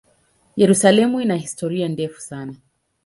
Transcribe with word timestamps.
Yerusalemu 0.55 1.21
ina 1.21 1.35
historia 1.37 1.87
ndefu 1.89 2.21
sana. 2.21 2.55